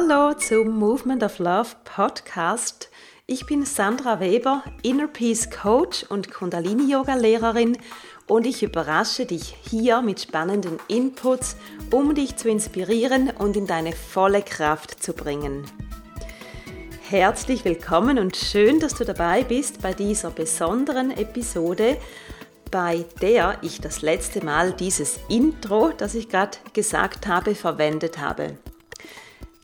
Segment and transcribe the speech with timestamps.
[0.00, 2.88] Hallo zum Movement of Love Podcast.
[3.26, 7.76] Ich bin Sandra Weber, Inner Peace Coach und Kundalini Yoga Lehrerin
[8.26, 11.56] und ich überrasche dich hier mit spannenden Inputs,
[11.90, 15.64] um dich zu inspirieren und in deine volle Kraft zu bringen.
[17.08, 21.98] Herzlich willkommen und schön, dass du dabei bist bei dieser besonderen Episode,
[22.70, 28.56] bei der ich das letzte Mal dieses Intro, das ich gerade gesagt habe, verwendet habe.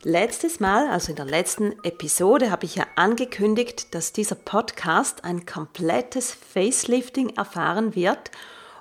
[0.09, 5.45] Letztes Mal, also in der letzten Episode, habe ich ja angekündigt, dass dieser Podcast ein
[5.45, 8.31] komplettes Facelifting erfahren wird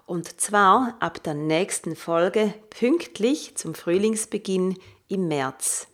[0.06, 5.88] und zwar ab der nächsten Folge pünktlich zum Frühlingsbeginn im März.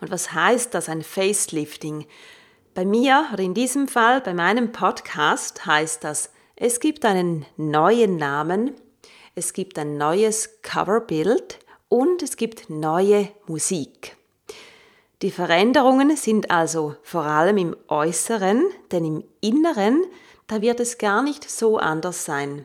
[0.00, 2.06] Und was heißt das, ein Facelifting?
[2.72, 8.16] Bei mir oder in diesem Fall bei meinem Podcast heißt das, es gibt einen neuen
[8.16, 8.72] Namen,
[9.34, 11.58] es gibt ein neues Coverbild
[11.90, 14.16] und es gibt neue Musik.
[15.20, 20.06] Die Veränderungen sind also vor allem im Äußeren, denn im Inneren,
[20.46, 22.64] da wird es gar nicht so anders sein.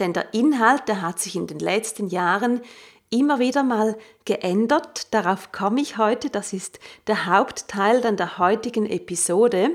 [0.00, 2.60] Denn der Inhalt, der hat sich in den letzten Jahren
[3.10, 5.14] immer wieder mal geändert.
[5.14, 6.30] Darauf komme ich heute.
[6.30, 9.70] Das ist der Hauptteil dann der heutigen Episode.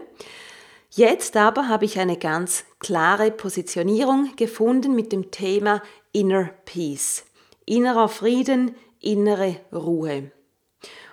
[0.91, 7.23] Jetzt aber habe ich eine ganz klare Positionierung gefunden mit dem Thema Inner Peace
[7.69, 10.31] innerer Frieden, innere Ruhe.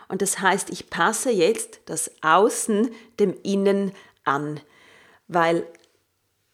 [0.08, 3.92] Und das heißt, ich passe jetzt das Außen dem Innen
[4.25, 4.60] an,
[5.28, 5.66] weil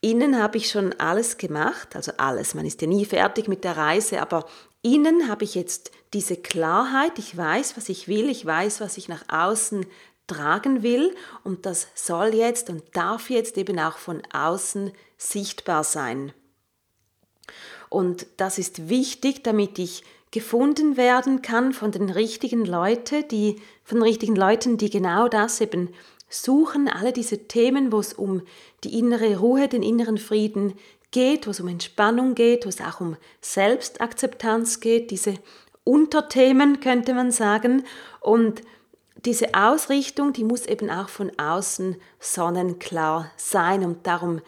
[0.00, 3.76] innen habe ich schon alles gemacht, also alles, man ist ja nie fertig mit der
[3.76, 4.46] Reise, aber
[4.82, 9.08] innen habe ich jetzt diese Klarheit, ich weiß, was ich will, ich weiß, was ich
[9.08, 9.86] nach außen
[10.26, 16.32] tragen will und das soll jetzt und darf jetzt eben auch von außen sichtbar sein.
[17.92, 23.98] Und das ist wichtig, damit ich gefunden werden kann von den richtigen Leuten, die, von
[23.98, 25.90] den richtigen Leuten, die genau das eben
[26.30, 28.40] suchen, alle diese Themen, wo es um
[28.82, 30.72] die innere Ruhe, den inneren Frieden
[31.10, 35.34] geht, wo es um Entspannung geht, wo es auch um Selbstakzeptanz geht, diese
[35.84, 37.84] Unterthemen könnte man sagen.
[38.20, 38.62] Und
[39.26, 43.84] diese Ausrichtung, die muss eben auch von außen sonnenklar sein.
[43.84, 44.40] Und darum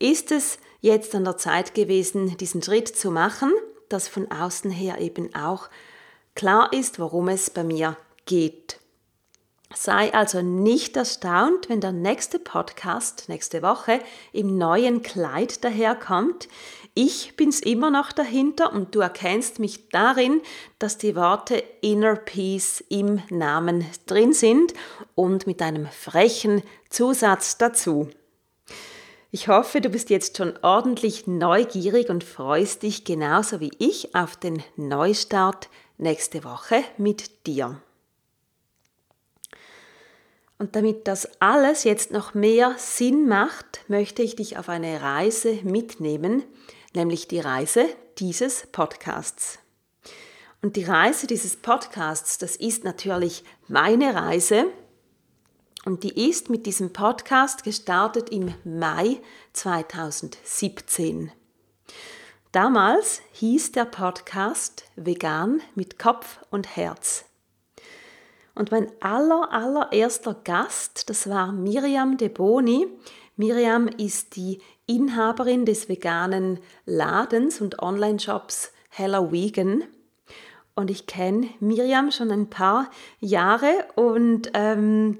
[0.00, 3.52] ist es jetzt an der Zeit gewesen, diesen Schritt zu machen,
[3.88, 5.68] dass von außen her eben auch
[6.34, 8.80] klar ist, worum es bei mir geht.
[9.72, 14.00] Sei also nicht erstaunt, wenn der nächste Podcast nächste Woche
[14.32, 16.48] im neuen Kleid daherkommt.
[16.94, 20.40] Ich bin's immer noch dahinter und du erkennst mich darin,
[20.80, 24.74] dass die Worte Inner Peace im Namen drin sind
[25.14, 28.08] und mit einem frechen Zusatz dazu.
[29.32, 34.36] Ich hoffe, du bist jetzt schon ordentlich neugierig und freust dich genauso wie ich auf
[34.36, 35.68] den Neustart
[35.98, 37.80] nächste Woche mit dir.
[40.58, 45.60] Und damit das alles jetzt noch mehr Sinn macht, möchte ich dich auf eine Reise
[45.62, 46.42] mitnehmen,
[46.92, 47.86] nämlich die Reise
[48.18, 49.60] dieses Podcasts.
[50.60, 54.66] Und die Reise dieses Podcasts, das ist natürlich meine Reise,
[55.84, 59.20] und die ist mit diesem Podcast gestartet im Mai
[59.52, 61.32] 2017.
[62.52, 67.24] Damals hieß der Podcast Vegan mit Kopf und Herz.
[68.54, 72.88] Und mein aller, allererster Gast, das war Miriam De Boni.
[73.36, 79.84] Miriam ist die Inhaberin des veganen Ladens und Online-Shops Hello Vegan.
[80.74, 82.90] Und ich kenne Miriam schon ein paar
[83.20, 85.18] Jahre und ähm,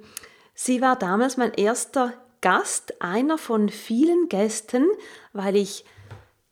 [0.62, 2.12] Sie war damals mein erster
[2.42, 4.86] Gast, einer von vielen Gästen,
[5.32, 5.86] weil ich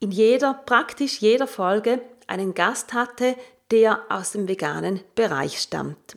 [0.00, 3.37] in jeder, praktisch jeder Folge einen Gast hatte,
[3.70, 6.16] der aus dem veganen Bereich stammt.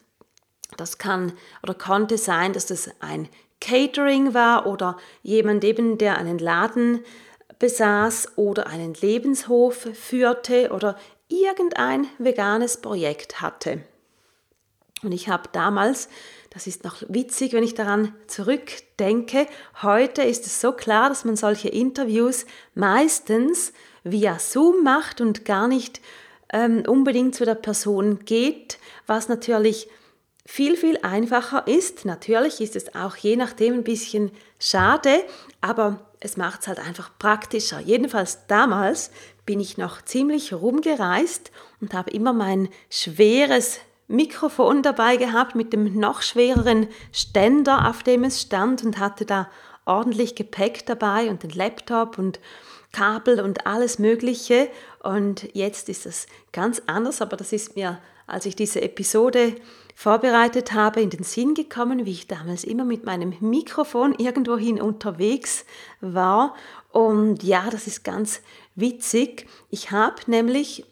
[0.77, 1.33] Das kann
[1.63, 3.27] oder konnte sein, dass das ein
[3.59, 7.03] Catering war oder jemand eben, der einen Laden
[7.59, 10.97] besaß oder einen Lebenshof führte oder
[11.27, 13.83] irgendein veganes Projekt hatte.
[15.03, 16.07] Und ich habe damals
[16.51, 19.47] das ist noch witzig, wenn ich daran zurückdenke.
[19.81, 22.45] Heute ist es so klar, dass man solche Interviews
[22.75, 23.71] meistens
[24.03, 26.01] via Zoom macht und gar nicht
[26.51, 29.87] ähm, unbedingt zu der Person geht, was natürlich
[30.45, 32.03] viel, viel einfacher ist.
[32.03, 35.23] Natürlich ist es auch je nachdem ein bisschen schade,
[35.61, 37.79] aber es macht es halt einfach praktischer.
[37.79, 39.11] Jedenfalls damals
[39.45, 43.79] bin ich noch ziemlich rumgereist und habe immer mein schweres
[44.11, 49.49] Mikrofon dabei gehabt mit dem noch schwereren Ständer, auf dem es stand und hatte da
[49.85, 52.39] ordentlich Gepäck dabei und den Laptop und
[52.91, 54.69] Kabel und alles Mögliche.
[55.01, 59.55] Und jetzt ist es ganz anders, aber das ist mir, als ich diese Episode
[59.95, 65.65] vorbereitet habe, in den Sinn gekommen, wie ich damals immer mit meinem Mikrofon irgendwohin unterwegs
[65.99, 66.55] war.
[66.91, 68.41] Und ja, das ist ganz
[68.75, 69.47] witzig.
[69.69, 70.85] Ich habe nämlich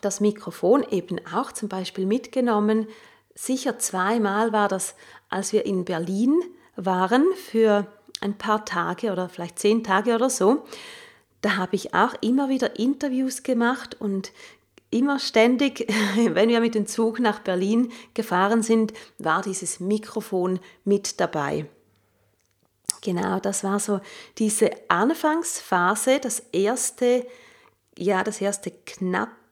[0.00, 2.88] das Mikrofon eben auch zum Beispiel mitgenommen.
[3.34, 4.94] Sicher zweimal war das,
[5.28, 6.42] als wir in Berlin
[6.76, 7.86] waren für
[8.20, 10.64] ein paar Tage oder vielleicht zehn Tage oder so.
[11.40, 14.32] Da habe ich auch immer wieder Interviews gemacht und
[14.90, 15.86] immer ständig,
[16.16, 21.66] wenn wir mit dem Zug nach Berlin gefahren sind, war dieses Mikrofon mit dabei.
[23.00, 24.00] Genau, das war so
[24.38, 27.24] diese Anfangsphase, das erste,
[27.96, 28.72] ja, das erste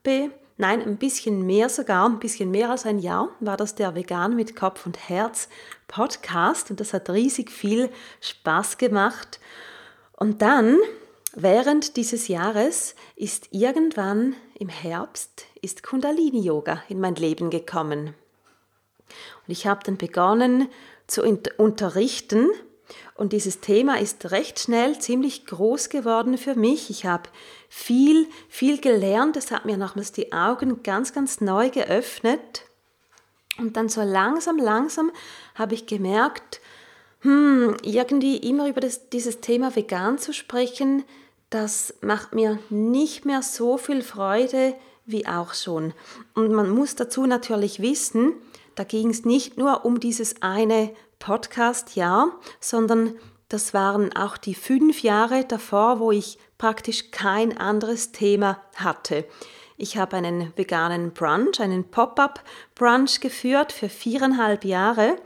[0.06, 3.94] knappe, nein, ein bisschen mehr sogar, ein bisschen mehr als ein Jahr war das der
[3.94, 5.48] Vegan mit Kopf und Herz
[5.88, 9.40] Podcast und das hat riesig viel Spaß gemacht.
[10.12, 10.78] Und dann
[11.38, 18.14] Während dieses Jahres ist irgendwann im Herbst ist Kundalini Yoga in mein Leben gekommen.
[19.06, 20.70] Und ich habe dann begonnen
[21.06, 21.22] zu
[21.58, 22.48] unterrichten
[23.16, 26.90] und dieses Thema ist recht schnell ziemlich groß geworden für mich.
[26.90, 27.30] Ich habe
[27.68, 29.36] viel, viel gelernt.
[29.36, 32.64] Es hat mir nochmals die Augen ganz, ganz neu geöffnet.
[33.58, 35.10] Und dann so langsam, langsam
[35.54, 36.60] habe ich gemerkt,
[37.20, 41.04] hm, irgendwie immer über das, dieses Thema vegan zu sprechen,
[41.48, 44.74] das macht mir nicht mehr so viel Freude
[45.06, 45.94] wie auch schon.
[46.34, 48.34] Und man muss dazu natürlich wissen,
[48.74, 53.14] da ging es nicht nur um dieses eine Podcast-Jahr, sondern
[53.48, 59.24] das waren auch die fünf Jahre davor, wo ich praktisch kein anderes Thema hatte.
[59.76, 65.16] Ich habe einen veganen Brunch, einen Pop-up-Brunch geführt für viereinhalb Jahre.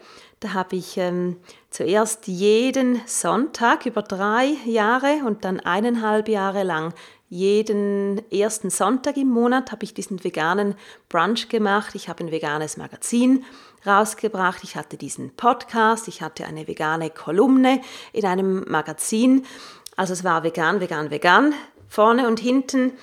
[0.41, 1.37] Da habe ich ähm,
[1.71, 6.93] zuerst jeden Sonntag über drei Jahre und dann eineinhalb Jahre lang
[7.31, 10.75] jeden ersten Sonntag im Monat habe ich diesen veganen
[11.09, 11.95] Brunch gemacht.
[11.95, 13.45] Ich habe ein veganes Magazin
[13.87, 14.65] rausgebracht.
[14.65, 16.09] Ich hatte diesen Podcast.
[16.09, 17.83] Ich hatte eine vegane Kolumne
[18.13, 19.47] in einem Magazin.
[19.95, 21.55] Also es war vegan, vegan, vegan,
[21.89, 22.95] vorne und hinten.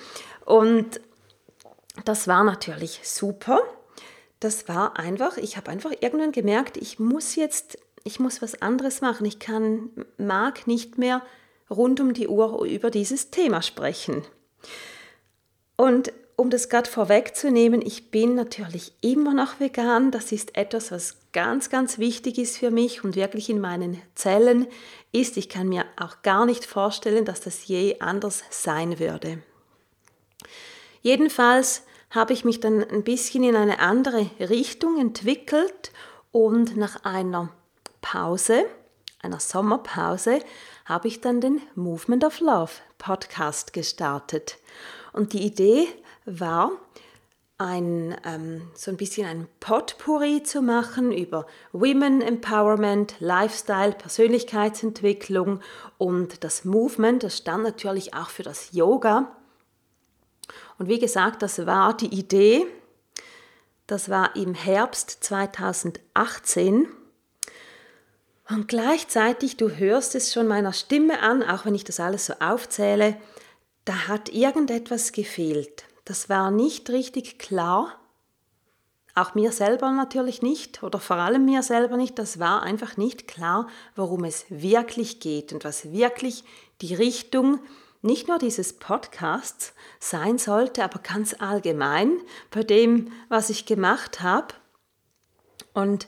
[0.44, 1.00] Und
[2.04, 3.62] das war natürlich super.
[4.42, 9.02] Das war einfach, ich habe einfach irgendwann gemerkt, ich muss jetzt ich muss was anderes
[9.02, 9.26] machen.
[9.26, 11.22] Ich kann, mag nicht mehr
[11.70, 14.24] rund um die Uhr über dieses Thema sprechen.
[15.76, 20.12] Und um das gerade vorwegzunehmen, ich bin natürlich immer noch vegan.
[20.12, 24.68] Das ist etwas, was ganz, ganz wichtig ist für mich und wirklich in meinen Zellen
[25.12, 25.36] ist.
[25.36, 29.44] Ich kann mir auch gar nicht vorstellen, dass das je anders sein würde.
[31.02, 35.92] Jedenfalls habe ich mich dann ein bisschen in eine andere Richtung entwickelt
[36.32, 37.52] und nach einer
[38.02, 38.66] Pause,
[39.22, 40.40] einer Sommerpause,
[40.86, 44.58] habe ich dann den Movement of Love Podcast gestartet.
[45.14, 45.88] Und die Idee
[46.26, 46.72] war,
[47.58, 55.62] ein, ähm, so ein bisschen ein Potpourri zu machen über Women Empowerment, Lifestyle, Persönlichkeitsentwicklung
[55.98, 59.36] und das Movement, das stand natürlich auch für das Yoga.
[60.78, 62.68] Und wie gesagt, das war die Idee,
[63.88, 66.88] das war im Herbst 2018
[68.50, 72.34] und gleichzeitig, du hörst es schon meiner Stimme an, auch wenn ich das alles so
[72.40, 73.18] aufzähle,
[73.86, 75.86] da hat irgendetwas gefehlt.
[76.06, 78.00] Das war nicht richtig klar.
[79.16, 82.20] Auch mir selber natürlich nicht oder vor allem mir selber nicht.
[82.20, 86.44] Das war einfach nicht klar, worum es wirklich geht und was wirklich
[86.82, 87.60] die Richtung
[88.02, 94.54] nicht nur dieses Podcasts sein sollte, aber ganz allgemein bei dem, was ich gemacht habe.
[95.74, 96.08] Und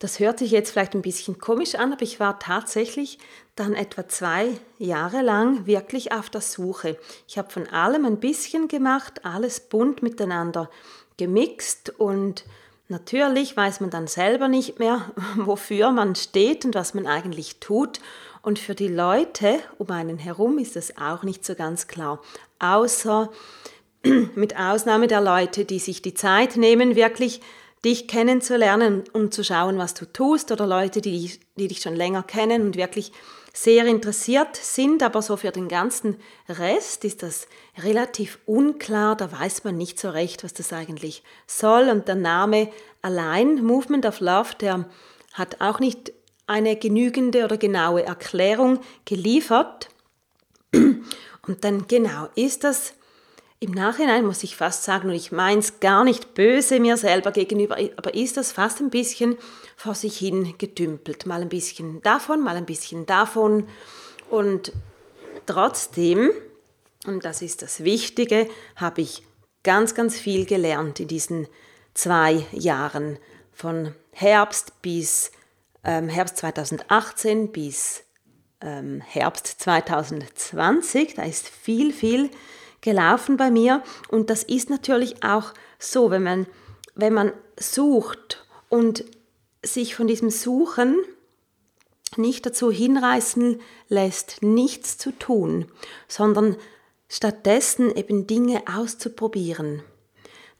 [0.00, 3.18] das hört sich jetzt vielleicht ein bisschen komisch an, aber ich war tatsächlich
[3.54, 6.98] dann etwa zwei Jahre lang wirklich auf der Suche.
[7.28, 10.70] Ich habe von allem ein bisschen gemacht, alles bunt miteinander
[11.18, 12.44] gemixt und
[12.88, 18.00] natürlich weiß man dann selber nicht mehr, wofür man steht und was man eigentlich tut.
[18.40, 22.22] Und für die Leute um einen herum ist das auch nicht so ganz klar.
[22.58, 23.30] Außer
[24.34, 27.42] mit Ausnahme der Leute, die sich die Zeit nehmen, wirklich
[27.84, 32.22] dich kennenzulernen und zu schauen, was du tust oder Leute, die, die dich schon länger
[32.22, 33.12] kennen und wirklich
[33.52, 36.16] sehr interessiert sind, aber so für den ganzen
[36.48, 37.48] Rest ist das
[37.82, 42.70] relativ unklar, da weiß man nicht so recht, was das eigentlich soll und der Name
[43.02, 44.88] allein, Movement of Love, der
[45.32, 46.12] hat auch nicht
[46.46, 49.88] eine genügende oder genaue Erklärung geliefert.
[50.72, 52.94] Und dann genau ist das
[53.62, 57.30] im Nachhinein muss ich fast sagen, und ich meine es gar nicht böse mir selber
[57.30, 59.36] gegenüber, aber ist das fast ein bisschen
[59.76, 61.26] vor sich hin gedümpelt.
[61.26, 63.68] Mal ein bisschen davon, mal ein bisschen davon.
[64.30, 64.72] Und
[65.44, 66.30] trotzdem,
[67.06, 69.22] und das ist das Wichtige, habe ich
[69.62, 71.46] ganz, ganz viel gelernt in diesen
[71.92, 73.18] zwei Jahren.
[73.52, 75.32] Von Herbst bis
[75.84, 78.04] ähm, Herbst 2018 bis
[78.62, 81.16] ähm, Herbst 2020.
[81.16, 82.30] Da ist viel, viel
[82.80, 83.82] gelaufen bei mir.
[84.08, 86.46] Und das ist natürlich auch so, wenn man,
[86.94, 89.04] wenn man sucht und
[89.62, 90.96] sich von diesem Suchen
[92.16, 95.66] nicht dazu hinreißen lässt, nichts zu tun,
[96.08, 96.56] sondern
[97.08, 99.82] stattdessen eben Dinge auszuprobieren,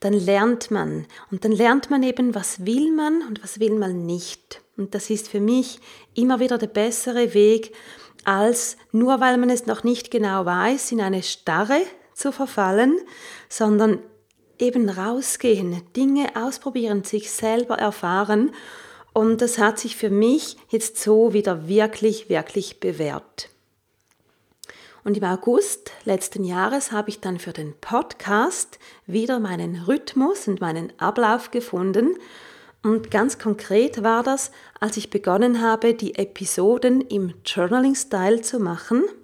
[0.00, 4.06] dann lernt man und dann lernt man eben, was will man und was will man
[4.06, 4.62] nicht.
[4.76, 5.78] Und das ist für mich
[6.14, 7.74] immer wieder der bessere Weg,
[8.24, 11.80] als nur weil man es noch nicht genau weiß, in eine Starre
[12.20, 12.98] zu verfallen,
[13.48, 13.98] sondern
[14.58, 18.52] eben rausgehen, Dinge ausprobieren, sich selber erfahren.
[19.12, 23.48] Und das hat sich für mich jetzt so wieder wirklich, wirklich bewährt.
[25.02, 30.60] Und im August letzten Jahres habe ich dann für den Podcast wieder meinen Rhythmus und
[30.60, 32.16] meinen Ablauf gefunden.
[32.82, 39.04] Und ganz konkret war das, als ich begonnen habe, die Episoden im Journaling-Style zu machen–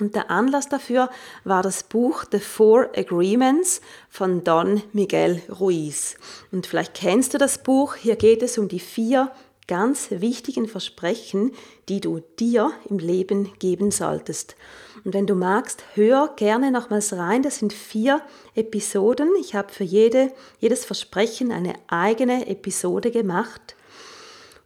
[0.00, 1.08] und der Anlass dafür
[1.44, 6.16] war das Buch The Four Agreements von Don Miguel Ruiz.
[6.50, 7.94] Und vielleicht kennst du das Buch.
[7.94, 9.30] Hier geht es um die vier
[9.68, 11.52] ganz wichtigen Versprechen,
[11.88, 14.56] die du dir im Leben geben solltest.
[15.04, 17.42] Und wenn du magst, hör gerne nochmals rein.
[17.42, 18.20] Das sind vier
[18.56, 19.30] Episoden.
[19.40, 23.76] Ich habe für jede, jedes Versprechen eine eigene Episode gemacht.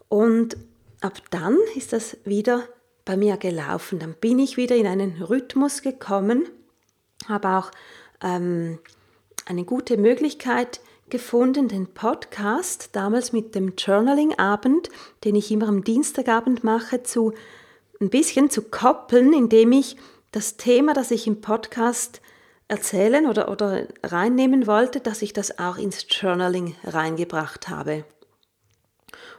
[0.08, 0.56] Und
[1.02, 2.64] ab dann ist das wieder
[3.08, 3.98] bei mir gelaufen.
[3.98, 6.46] Dann bin ich wieder in einen Rhythmus gekommen,
[7.26, 7.70] habe auch
[8.22, 8.78] ähm,
[9.46, 14.90] eine gute Möglichkeit gefunden, den Podcast damals mit dem Journaling-Abend,
[15.24, 17.32] den ich immer am Dienstagabend mache, zu
[17.98, 19.96] ein bisschen zu koppeln, indem ich
[20.30, 22.20] das Thema, das ich im Podcast
[22.68, 28.04] erzählen oder, oder reinnehmen wollte, dass ich das auch ins Journaling reingebracht habe.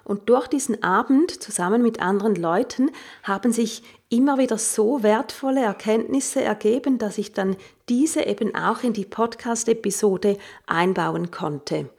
[0.10, 2.90] Und durch diesen Abend zusammen mit anderen Leuten
[3.22, 7.56] haben sich immer wieder so wertvolle Erkenntnisse ergeben, dass ich dann
[7.90, 11.92] diese eben auch in die Podcast-Episode einbauen konnte.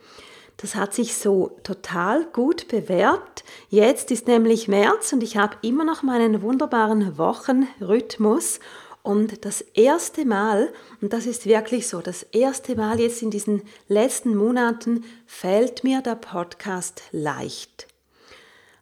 [0.56, 3.44] Das hat sich so total gut bewährt.
[3.68, 8.58] Jetzt ist nämlich März und ich habe immer noch meinen wunderbaren Wochenrhythmus.
[9.04, 13.62] Und das erste Mal, und das ist wirklich so, das erste Mal jetzt in diesen
[13.86, 17.86] letzten Monaten fällt mir der Podcast leicht.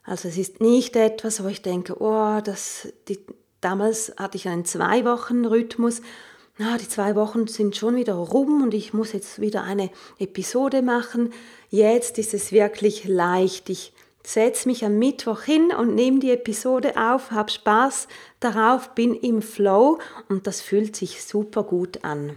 [0.09, 3.19] Also es ist nicht etwas, wo ich denke, oh, das, die,
[3.61, 6.01] damals hatte ich einen zwei Wochen Rhythmus.
[6.57, 10.81] Na, die zwei Wochen sind schon wieder rum und ich muss jetzt wieder eine Episode
[10.81, 11.31] machen.
[11.69, 13.69] Jetzt ist es wirklich leicht.
[13.69, 18.07] Ich setze mich am Mittwoch hin und nehme die Episode auf, habe Spaß
[18.39, 22.35] darauf, bin im Flow und das fühlt sich super gut an.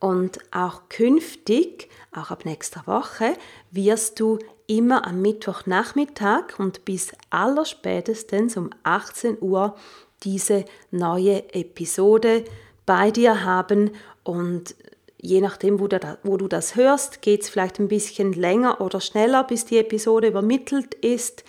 [0.00, 3.34] Und auch künftig, auch ab nächster Woche,
[3.70, 9.74] wirst du immer am Mittwochnachmittag und bis allerspätestens um 18 Uhr
[10.22, 12.44] diese neue Episode
[12.86, 13.90] bei dir haben
[14.24, 14.74] und
[15.20, 19.00] je nachdem, wo, da, wo du das hörst, geht es vielleicht ein bisschen länger oder
[19.00, 21.44] schneller, bis die Episode übermittelt ist.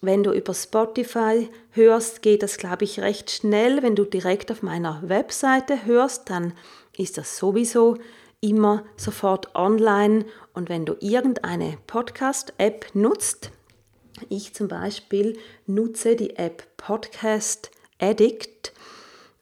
[0.00, 3.82] Wenn du über Spotify hörst, geht das, glaube ich, recht schnell.
[3.82, 6.54] Wenn du direkt auf meiner Webseite hörst, dann
[6.96, 7.96] ist das sowieso
[8.40, 13.50] immer sofort online und wenn du irgendeine Podcast-App nutzt,
[14.28, 18.72] ich zum Beispiel nutze die App Podcast Addict,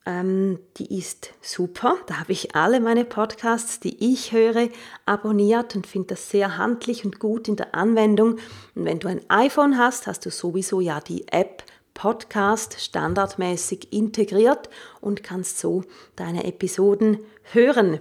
[0.07, 1.97] ähm, die ist super.
[2.07, 4.69] Da habe ich alle meine Podcasts, die ich höre,
[5.07, 8.39] abonniert und finde das sehr handlich und gut in der Anwendung.
[8.75, 11.65] Und wenn du ein iPhone hast, hast du sowieso ja die App
[12.01, 14.71] Podcast standardmäßig integriert
[15.03, 15.85] und kannst so
[16.17, 17.19] deine Episoden
[17.53, 18.01] hören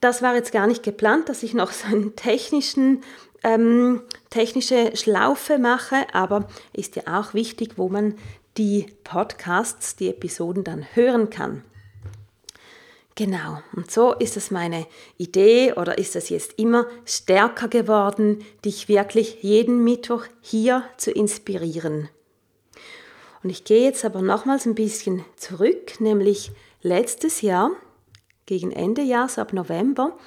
[0.00, 3.02] das war jetzt gar nicht geplant, dass ich noch so eine technischen,
[3.42, 8.14] ähm, technische Schlaufe mache, aber ist ja auch wichtig, wo man
[8.56, 11.64] die Podcasts, die Episoden dann hören kann.
[13.14, 14.86] Genau, und so ist es meine
[15.16, 22.10] Idee oder ist es jetzt immer stärker geworden, dich wirklich jeden Mittwoch hier zu inspirieren.
[23.46, 26.50] Und ich gehe jetzt aber nochmals ein bisschen zurück, nämlich
[26.82, 27.70] letztes Jahr,
[28.44, 30.18] gegen Ende Jahres, ab November,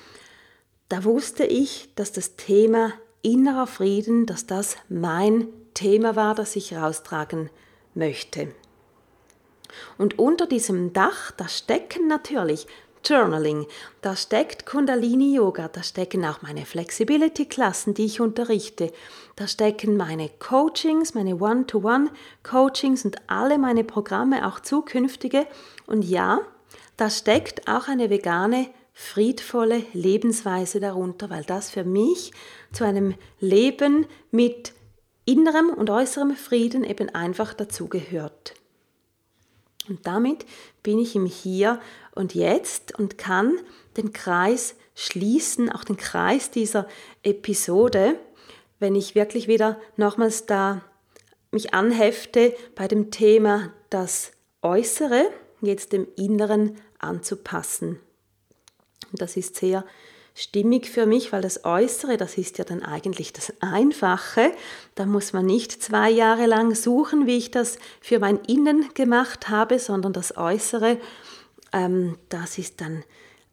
[0.87, 6.73] da wusste ich, dass das Thema innerer Frieden, dass das mein Thema war, das ich
[6.73, 7.49] raustragen
[7.93, 8.53] möchte.
[9.97, 12.67] Und unter diesem Dach, da stecken natürlich
[13.05, 13.65] Journaling,
[14.01, 18.91] da steckt Kundalini Yoga, da stecken auch meine Flexibility Klassen, die ich unterrichte,
[19.35, 22.11] da stecken meine Coachings, meine One-to-One
[22.43, 25.47] Coachings und alle meine Programme, auch zukünftige.
[25.87, 26.39] Und ja,
[26.97, 32.33] da steckt auch eine vegane, friedvolle Lebensweise darunter, weil das für mich
[32.73, 34.73] zu einem Leben mit
[35.23, 38.55] innerem und äußerem Frieden eben einfach dazugehört.
[39.87, 40.45] Und damit
[40.83, 41.79] bin ich im Hier
[42.19, 43.57] und Jetzt und kann
[43.97, 46.87] den Kreis schließen, auch den Kreis dieser
[47.23, 48.19] Episode,
[48.79, 50.81] wenn ich wirklich wieder nochmals da
[51.51, 55.25] mich anhefte bei dem Thema das Äußere
[55.61, 57.99] jetzt dem Inneren anzupassen.
[59.11, 59.85] Und das ist sehr
[60.35, 64.51] stimmig für mich, weil das Äußere, das ist ja dann eigentlich das Einfache.
[64.95, 69.49] Da muss man nicht zwei Jahre lang suchen, wie ich das für mein Innen gemacht
[69.49, 70.97] habe, sondern das Äußere,
[71.73, 73.03] ähm, das ist dann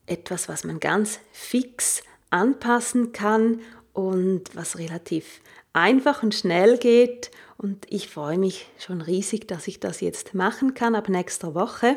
[0.07, 3.61] etwas, was man ganz fix anpassen kann
[3.93, 5.41] und was relativ
[5.73, 7.31] einfach und schnell geht.
[7.59, 11.97] Und ich freue mich schon riesig, dass ich das jetzt machen kann ab nächster Woche.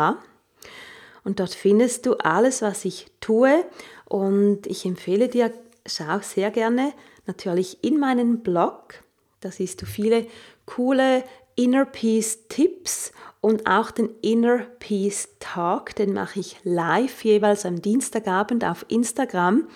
[1.24, 3.64] und dort findest du alles, was ich tue.
[4.06, 5.54] Und ich empfehle dir,
[5.86, 6.94] schau sehr gerne
[7.28, 8.96] natürlich in meinen Blog,
[9.42, 10.26] da siehst du viele
[10.66, 11.24] coole
[11.56, 13.12] Inner Peace Tipps
[13.42, 19.68] und auch den Inner Peace Talk, den mache ich live jeweils am Dienstagabend auf Instagram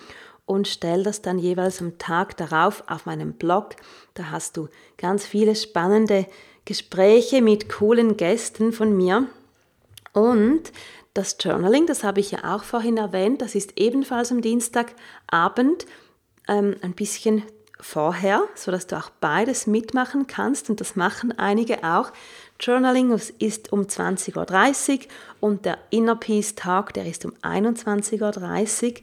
[0.46, 3.76] und stelle das dann jeweils am Tag darauf auf meinem Blog.
[4.14, 6.26] Da hast du ganz viele spannende
[6.64, 9.26] Gespräche mit coolen Gästen von mir.
[10.12, 10.72] Und
[11.14, 15.86] das Journaling, das habe ich ja auch vorhin erwähnt, das ist ebenfalls am Dienstagabend
[16.48, 17.42] ähm, ein bisschen
[17.80, 22.12] vorher, sodass du auch beides mitmachen kannst und das machen einige auch.
[22.60, 25.06] Journaling ist um 20.30 Uhr
[25.40, 28.94] und der Inner Peace Tag, der ist um 21.30 Uhr.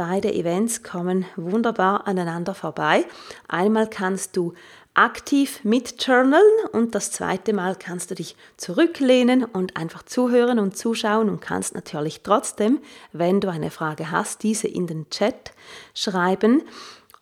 [0.00, 3.04] Beide Events kommen wunderbar aneinander vorbei.
[3.48, 4.54] Einmal kannst du
[4.94, 10.74] aktiv mit journalen und das zweite Mal kannst du dich zurücklehnen und einfach zuhören und
[10.74, 12.80] zuschauen und kannst natürlich trotzdem,
[13.12, 15.52] wenn du eine Frage hast, diese in den Chat
[15.92, 16.62] schreiben.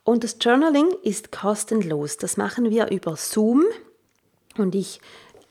[0.04, 2.16] Und das Journaling ist kostenlos.
[2.16, 3.64] Das machen wir über Zoom.
[4.56, 5.00] Und ich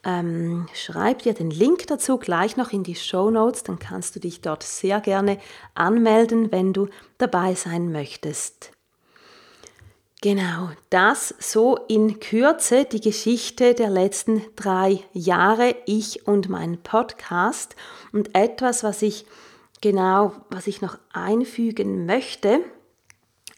[0.03, 3.63] ähm, schreibe dir den Link dazu gleich noch in die Show Notes.
[3.63, 5.38] Dann kannst du dich dort sehr gerne
[5.75, 8.71] anmelden, wenn du dabei sein möchtest.
[10.21, 17.75] Genau, das so in Kürze die Geschichte der letzten drei Jahre, ich und mein Podcast.
[18.12, 19.27] Und etwas, was ich
[19.81, 22.62] genau, was ich noch einfügen möchte,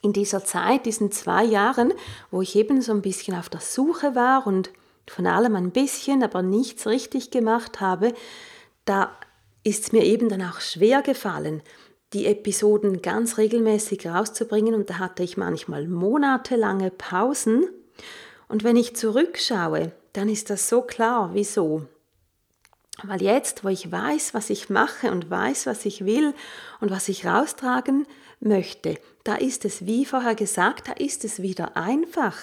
[0.01, 1.93] in dieser Zeit, diesen zwei Jahren,
[2.31, 4.69] wo ich eben so ein bisschen auf der Suche war und
[5.09, 8.13] von allem ein bisschen, aber nichts richtig gemacht habe,
[8.85, 9.11] da
[9.63, 11.61] ist es mir eben dann auch schwer gefallen,
[12.13, 17.67] die Episoden ganz regelmäßig rauszubringen und da hatte ich manchmal monatelange Pausen.
[18.47, 21.85] Und wenn ich zurückschaue, dann ist das so klar, wieso.
[23.03, 26.33] Weil jetzt, wo ich weiß, was ich mache und weiß, was ich will
[26.81, 28.07] und was ich raustragen
[28.39, 32.35] möchte, da ist es, wie vorher gesagt, da ist es wieder einfach.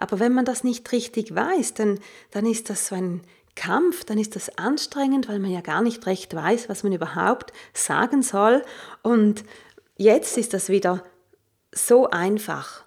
[0.00, 3.20] Aber wenn man das nicht richtig weiß, dann, dann ist das so ein
[3.54, 7.52] Kampf, dann ist das anstrengend, weil man ja gar nicht recht weiß, was man überhaupt
[7.74, 8.62] sagen soll.
[9.02, 9.44] Und
[9.96, 11.04] jetzt ist das wieder
[11.70, 12.84] so einfach.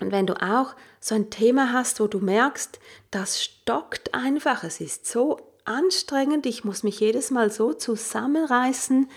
[0.00, 4.80] Und wenn du auch so ein Thema hast, wo du merkst, das stockt einfach, es
[4.80, 9.10] ist so anstrengend, ich muss mich jedes Mal so zusammenreißen,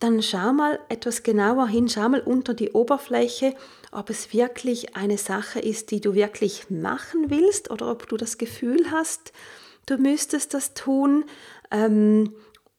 [0.00, 3.54] dann schau mal etwas genauer hin, schau mal unter die Oberfläche,
[3.90, 8.38] ob es wirklich eine Sache ist, die du wirklich machen willst oder ob du das
[8.38, 9.32] Gefühl hast,
[9.86, 11.24] du müsstest das tun
[11.70, 12.32] ähm,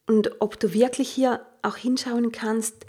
[0.08, 2.86] und ob du wirklich hier auch hinschauen kannst,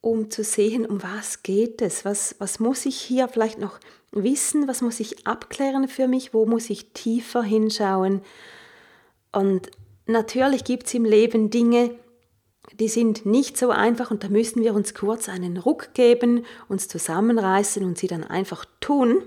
[0.00, 3.80] um zu sehen, um was geht es, was, was muss ich hier vielleicht noch
[4.12, 8.22] wissen, was muss ich abklären für mich, wo muss ich tiefer hinschauen.
[9.32, 9.70] Und
[10.06, 11.98] natürlich gibt es im Leben Dinge,
[12.74, 16.88] die sind nicht so einfach und da müssen wir uns kurz einen Ruck geben, uns
[16.88, 19.22] zusammenreißen und sie dann einfach tun.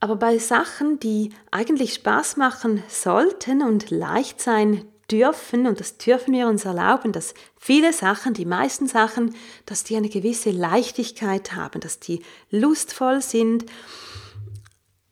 [0.00, 6.34] Aber bei Sachen, die eigentlich Spaß machen sollten und leicht sein dürfen, und das dürfen
[6.34, 9.34] wir uns erlauben, dass viele Sachen, die meisten Sachen,
[9.66, 13.64] dass die eine gewisse Leichtigkeit haben, dass die lustvoll sind.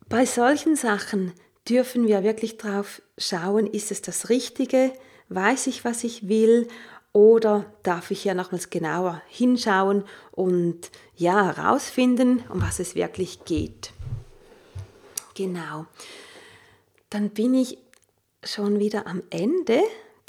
[0.09, 1.33] Bei solchen Sachen
[1.69, 4.93] dürfen wir wirklich drauf schauen, ist es das Richtige?
[5.35, 6.69] Weiß ich, was ich will?
[7.13, 13.93] Oder darf ich ja nochmals genauer hinschauen und ja, herausfinden, um was es wirklich geht?
[15.35, 15.87] Genau.
[17.11, 17.79] Dann bin ich
[18.43, 19.81] schon wieder am Ende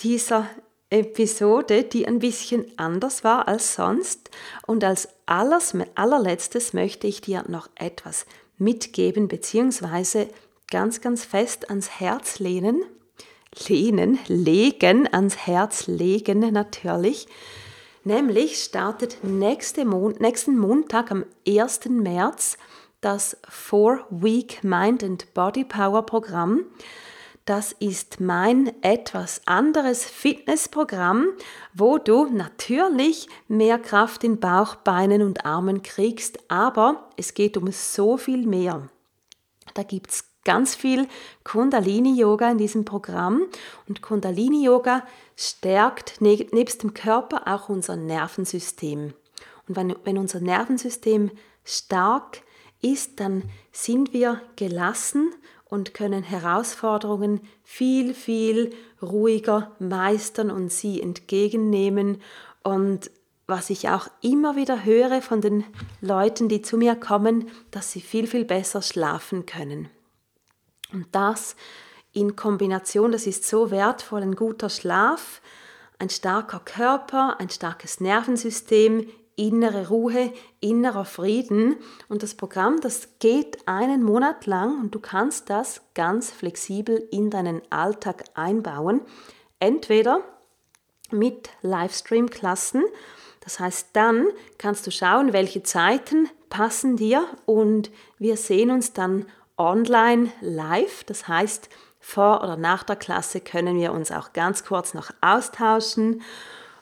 [0.01, 0.49] dieser
[0.89, 4.29] Episode, die ein bisschen anders war als sonst.
[4.67, 8.25] Und als alles, allerletztes möchte ich dir noch etwas
[8.57, 10.27] mitgeben, beziehungsweise
[10.69, 12.83] ganz, ganz fest ans Herz lehnen
[13.67, 17.27] lehnen, legen, ans Herz legen natürlich.
[18.03, 21.85] Nämlich startet nächste Mon nächsten Montag am 1.
[21.89, 22.57] März
[22.99, 26.65] das Four Week Mind and Body Power Programm.
[27.45, 31.27] Das ist mein etwas anderes Fitnessprogramm,
[31.73, 37.69] wo du natürlich mehr Kraft in Bauch, Beinen und Armen kriegst, aber es geht um
[37.71, 38.87] so viel mehr.
[39.73, 41.07] Da gibt es ganz viel
[41.43, 43.43] Kundalini-Yoga in diesem Programm.
[43.87, 49.13] Und Kundalini-Yoga stärkt ne-, nebst dem Körper auch unser Nervensystem.
[49.67, 51.31] Und wenn, wenn unser Nervensystem
[51.63, 52.41] stark
[52.81, 55.33] ist, dann sind wir gelassen
[55.65, 62.21] und können Herausforderungen viel, viel ruhiger meistern und sie entgegennehmen.
[62.61, 63.09] Und
[63.47, 65.63] was ich auch immer wieder höre von den
[66.01, 69.89] Leuten, die zu mir kommen, dass sie viel, viel besser schlafen können.
[70.93, 71.55] Und das
[72.13, 75.41] in Kombination, das ist so wertvoll, ein guter Schlaf,
[75.99, 81.77] ein starker Körper, ein starkes Nervensystem, innere Ruhe, innerer Frieden.
[82.07, 87.29] Und das Programm, das geht einen Monat lang und du kannst das ganz flexibel in
[87.29, 89.01] deinen Alltag einbauen.
[89.59, 90.21] Entweder
[91.09, 92.83] mit Livestream-Klassen,
[93.39, 94.27] das heißt, dann
[94.57, 99.25] kannst du schauen, welche Zeiten passen dir und wir sehen uns dann
[99.57, 101.03] online live.
[101.03, 106.21] Das heißt, vor oder nach der Klasse können wir uns auch ganz kurz noch austauschen.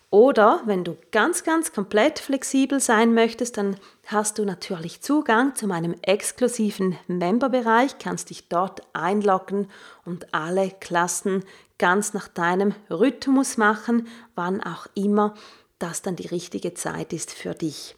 [0.09, 5.67] Oder wenn du ganz, ganz komplett flexibel sein möchtest, dann hast du natürlich Zugang zu
[5.67, 9.69] meinem exklusiven Memberbereich, kannst dich dort einloggen
[10.03, 11.45] und alle Klassen
[11.77, 15.33] ganz nach deinem Rhythmus machen, wann auch immer
[15.79, 17.95] das dann die richtige Zeit ist für dich.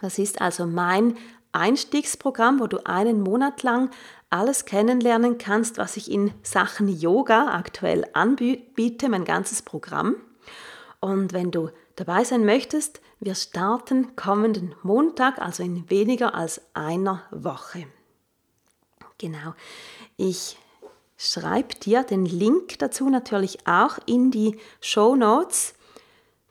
[0.00, 1.16] Das ist also mein
[1.58, 3.90] Einstiegsprogramm, wo du einen Monat lang
[4.30, 10.16] alles kennenlernen kannst, was ich in Sachen Yoga aktuell anbiete, mein ganzes Programm.
[11.00, 17.22] Und wenn du dabei sein möchtest, wir starten kommenden Montag, also in weniger als einer
[17.30, 17.86] Woche.
[19.18, 19.54] Genau.
[20.16, 20.56] Ich
[21.16, 25.74] schreibe dir den Link dazu natürlich auch in die Show Notes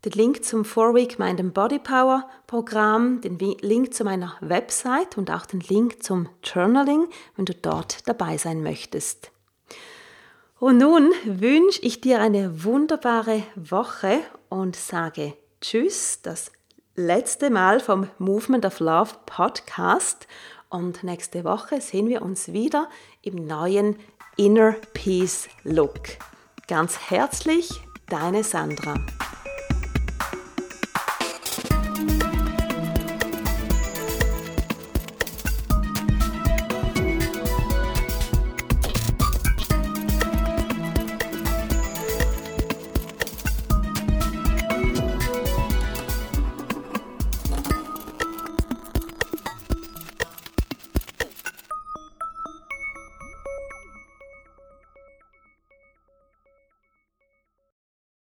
[0.08, 5.17] den Link zum Four Week Mind and Body Power Programm, den Link zu meiner Website
[5.17, 9.32] und auch den Link zum Journaling, wenn du dort dabei sein möchtest.
[10.60, 16.52] Und nun wünsche ich dir eine wunderbare Woche und sage Tschüss, das
[16.96, 20.26] letzte Mal vom Movement of Love Podcast.
[20.70, 22.88] Und nächste Woche sehen wir uns wieder
[23.22, 23.98] im neuen
[24.38, 26.00] Inner Peace Look.
[26.67, 27.70] Ganz herzlich,
[28.10, 28.96] deine Sandra.